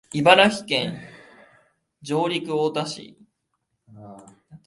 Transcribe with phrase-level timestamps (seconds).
[0.13, 0.99] 茨城県
[2.01, 3.19] 常陸太田市